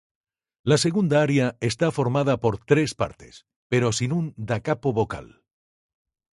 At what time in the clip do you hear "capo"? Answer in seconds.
4.65-4.89